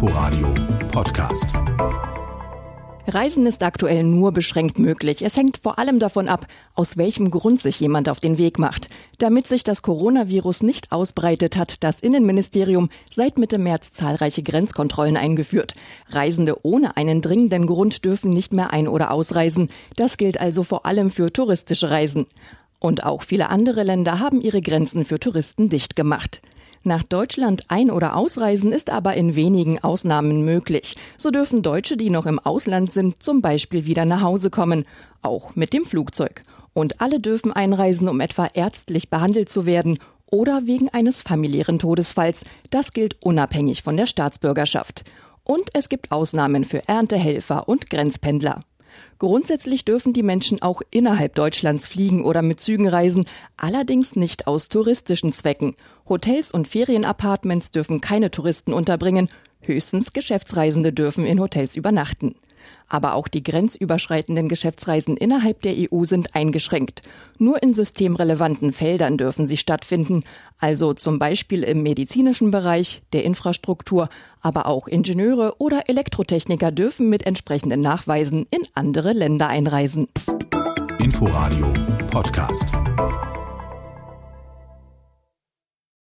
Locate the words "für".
21.10-21.32, 25.04-25.18, 46.64-46.86